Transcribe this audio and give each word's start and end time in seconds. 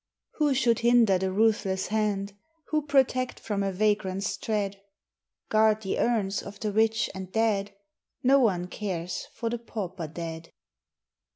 Who 0.39 0.55
should 0.55 0.79
hinder 0.79 1.19
the 1.19 1.31
ruthless 1.31 1.89
hand, 1.89 2.33
Who 2.69 2.81
protect 2.87 3.39
from 3.39 3.61
a 3.61 3.71
vagrant's 3.71 4.35
tread? 4.35 4.81
Guard 5.49 5.83
the 5.83 5.99
urns 5.99 6.41
of 6.41 6.59
the 6.59 6.71
rich 6.71 7.07
and 7.13 7.31
great 7.31 7.75
No 8.23 8.39
one 8.39 8.65
cares 8.65 9.27
for 9.31 9.51
the 9.51 9.59
pauper 9.59 10.07
dead! 10.07 10.49